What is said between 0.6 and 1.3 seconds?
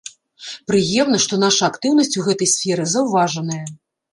Прыемна,